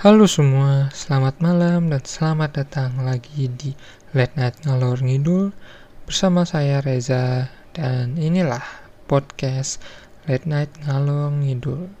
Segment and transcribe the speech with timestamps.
[0.00, 3.76] Halo semua, selamat malam dan selamat datang lagi di
[4.16, 5.52] Late Night Ngalor Ngidul
[6.08, 8.64] bersama saya Reza dan inilah
[9.04, 9.76] podcast
[10.24, 11.92] Late Night Ngalor Ngidul.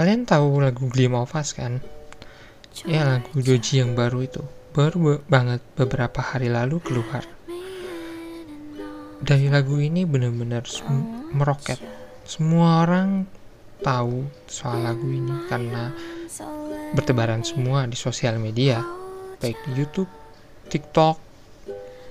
[0.00, 1.84] Kalian tahu lagu of Us kan?
[2.88, 4.40] Ya lagu Joji yang baru itu
[4.76, 7.24] baru banget beberapa hari lalu keluar.
[9.24, 10.68] Dari lagu ini benar-benar
[11.32, 11.80] meroket.
[12.28, 13.24] Semua orang
[13.80, 15.96] tahu soal lagu ini karena
[16.92, 18.84] bertebaran semua di sosial media,
[19.40, 20.12] baik di YouTube,
[20.68, 21.16] TikTok,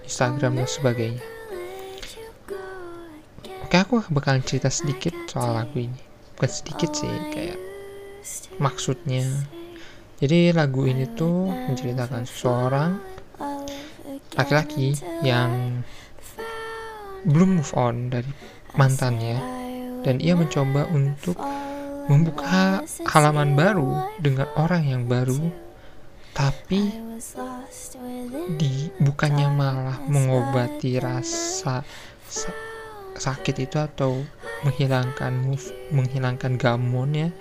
[0.09, 1.21] Instagram dan sebagainya.
[3.61, 6.01] Oke, aku bakalan cerita sedikit soal lagu ini.
[6.34, 7.61] Bukan sedikit sih, kayak
[8.57, 9.53] maksudnya
[10.15, 12.91] jadi lagu ini tuh menceritakan seseorang
[14.35, 15.83] laki-laki yang
[17.25, 18.31] belum move on dari
[18.77, 19.40] mantannya
[20.05, 21.40] dan ia mencoba untuk
[22.05, 25.41] membuka halaman baru dengan orang yang baru
[26.35, 26.91] tapi
[28.59, 31.81] di bukannya malah mengobati rasa
[32.27, 32.59] sa-
[33.15, 34.21] sakit itu atau
[34.68, 37.31] menghilangkan move menghilangkan gamonnya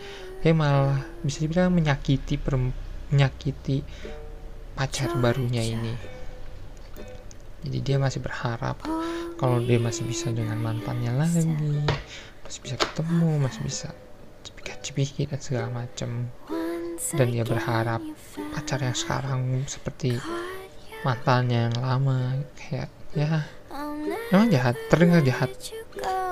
[0.44, 2.36] dia malah bisa dibilang menyakiti
[3.08, 3.80] menyakiti
[4.76, 5.96] pacar barunya ini.
[7.64, 8.76] Jadi dia masih berharap
[9.40, 11.48] kalau dia masih bisa dengan mantannya lagi
[12.44, 13.88] masih bisa ketemu masih bisa
[14.44, 16.28] cipika-cipiki dan segala macam
[17.16, 18.04] dan dia berharap
[18.52, 20.20] pacar yang sekarang seperti
[21.08, 23.48] mantannya yang lama kayak ya.
[24.28, 25.48] Memang jahat terdengar jahat.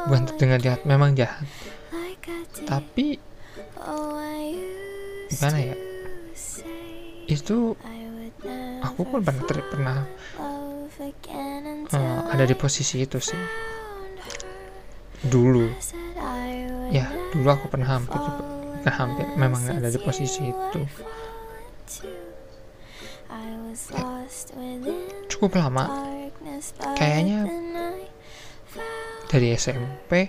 [0.05, 1.48] bukan terdengar jahat memang jahat.
[2.68, 3.31] Tapi
[5.28, 5.77] gimana ya?
[7.27, 7.75] Itu
[8.83, 9.97] aku pun pernah ter- pernah
[11.89, 13.39] eh, ada di posisi itu sih.
[15.22, 15.66] Dulu.
[16.92, 18.19] Ya dulu aku pernah hampir
[18.83, 20.80] bukan hampir memang ada di posisi itu.
[25.30, 25.89] Cukup lama.
[26.98, 27.48] Kayaknya
[29.33, 30.28] dari SMP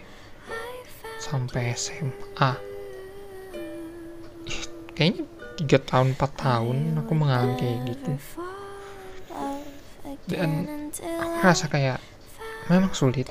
[1.19, 2.72] sampai SMA
[4.93, 5.25] kayaknya
[5.59, 8.11] tiga tahun 4 tahun aku mengalami kayak gitu.
[10.29, 10.49] Dan
[11.19, 11.99] aku rasa kayak
[12.71, 13.27] memang sulit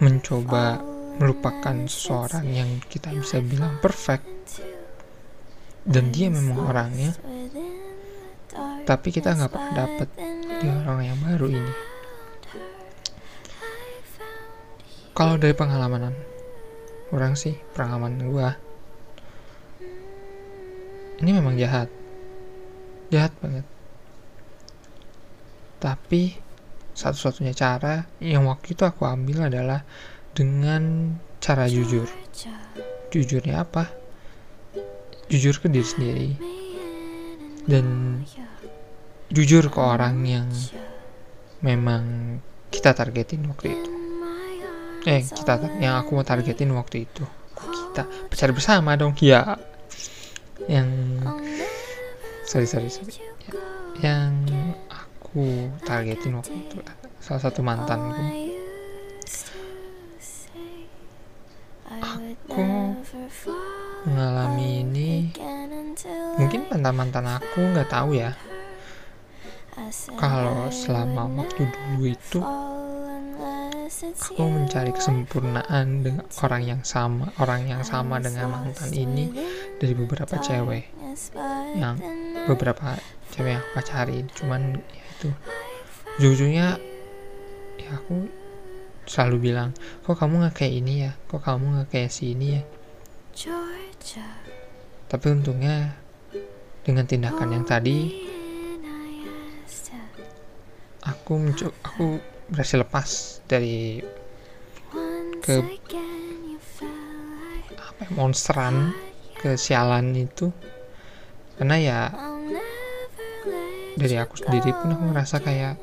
[0.00, 0.80] mencoba
[1.20, 4.24] melupakan seseorang yang kita bisa bilang perfect.
[5.80, 7.16] Dan dia memang orangnya
[8.84, 10.08] tapi kita nggak pernah dapet
[10.60, 11.74] di orang yang baru ini.
[15.14, 16.10] Kalau dari pengalaman
[17.10, 18.54] orang sih pengalaman gua.
[21.20, 21.92] Ini memang jahat.
[23.12, 23.66] Jahat banget.
[25.80, 26.38] Tapi
[26.96, 29.84] satu-satunya cara yang waktu itu aku ambil adalah
[30.32, 32.08] dengan cara jujur.
[33.10, 33.90] Jujurnya apa?
[35.28, 36.30] Jujur ke diri sendiri.
[37.68, 38.20] Dan
[39.28, 40.48] jujur ke orang yang
[41.60, 42.38] memang
[42.72, 43.99] kita targetin waktu itu
[45.06, 47.24] eh kita yang aku mau targetin waktu itu.
[47.92, 49.56] Kita pacar bersama dong ya.
[50.68, 50.88] Yang
[52.44, 53.12] sorry sorry sorry.
[53.16, 53.24] Ya,
[54.00, 54.32] yang
[54.90, 56.76] aku targetin waktu itu
[57.20, 58.16] salah satu mantanku
[62.00, 62.64] aku.
[64.06, 65.10] mengalami ini.
[66.40, 68.32] mungkin mantan mantan aku nggak tahu ya.
[70.16, 72.40] kalau selama waktu dulu itu
[74.00, 79.28] aku mencari kesempurnaan dengan orang yang sama orang yang sama dengan mantan ini
[79.76, 80.88] dari beberapa cewek.
[81.76, 81.96] Yang
[82.48, 82.96] beberapa
[83.28, 85.28] cewek yang aku pacarin cuman ya itu.
[86.16, 86.80] Ujung-ujungnya
[87.76, 88.24] ya aku
[89.04, 91.12] selalu bilang kok kamu nggak kayak ini ya?
[91.28, 92.62] Kok kamu nggak kayak si ini ya?
[95.12, 96.00] Tapi untungnya
[96.80, 98.28] dengan tindakan yang tadi
[101.04, 102.06] aku mencoba aku
[102.50, 104.02] berhasil lepas dari
[105.40, 105.54] ke
[107.78, 108.92] apa ya, monsteran
[109.40, 110.52] kesialan itu.
[111.56, 111.98] Karena ya
[113.96, 115.74] dari aku sendiri pun aku ngerasa kayak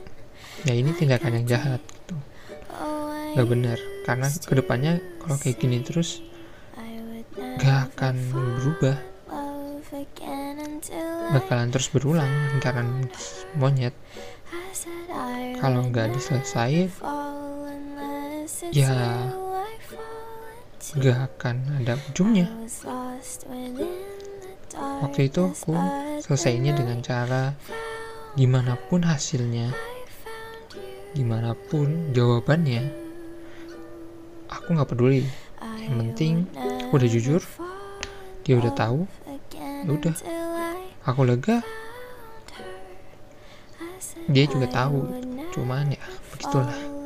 [0.66, 2.16] ya ini tindakan yang jahat gitu.
[3.38, 3.78] Gak bener
[4.08, 6.25] karena ke depannya kalau kayak gini terus
[7.62, 8.98] gak akan berubah
[11.31, 13.07] bakalan terus berulang lingkaran
[13.56, 13.95] monyet.
[15.57, 16.92] Kalau nggak diselesain
[18.72, 18.92] ya
[20.98, 22.48] gak akan ada ujungnya.
[24.78, 25.74] waktu itu aku
[26.22, 27.57] selesainya dengan cara
[28.38, 29.74] gimana pun hasilnya
[31.18, 32.86] gimana pun jawabannya
[34.51, 35.24] aku nggak peduli.
[35.88, 36.33] Yang penting
[36.88, 37.42] aku udah jujur
[38.48, 39.04] dia udah tahu
[39.86, 40.16] ya udah
[41.06, 41.62] aku lega.
[44.28, 45.02] dia juga tahu.
[45.54, 46.04] Cuman ya
[46.34, 46.98] begitulah.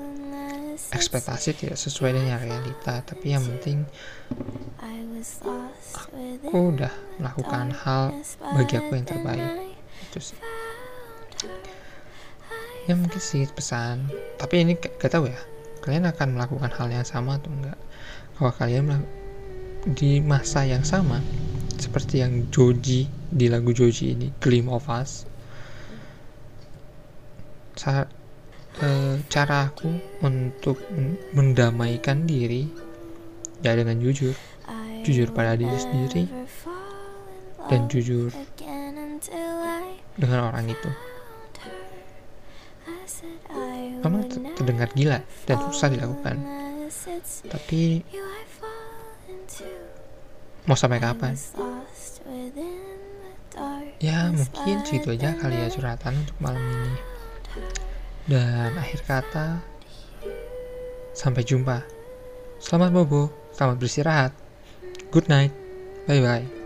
[0.91, 3.87] ekspektasi tidak sesuai dengan realita tapi yang penting
[6.43, 8.11] aku udah melakukan hal
[8.43, 9.71] bagi aku yang terbaik.
[10.11, 10.39] itu sih.
[12.89, 14.11] Ya mungkin sih pesan.
[14.35, 15.39] Tapi ini gak tahu ya
[15.81, 17.77] kalian akan melakukan hal yang sama atau enggak
[18.37, 19.01] kalau kalian
[19.97, 21.17] di masa yang sama
[21.81, 25.25] seperti yang Joji di lagu Joji ini Gleam of Us.
[27.73, 28.05] Saat
[28.77, 29.89] e, cara aku
[30.21, 30.77] untuk
[31.33, 32.69] mendamaikan diri
[33.65, 34.37] ya dengan jujur.
[35.01, 36.29] Jujur pada diri sendiri
[37.65, 38.29] dan jujur
[40.13, 40.91] dengan orang itu.
[44.05, 46.37] Memang terdengar gila dan susah dilakukan.
[47.49, 48.05] Tapi
[50.69, 51.33] mau sampai kapan
[54.01, 56.97] ya mungkin segitu aja kali ya curhatan untuk malam ini.
[58.25, 59.61] dan akhir kata
[61.13, 61.85] sampai jumpa.
[62.61, 64.31] Selamat bobo selamat beristirahat.
[65.13, 65.53] Good night
[66.09, 66.60] bye bye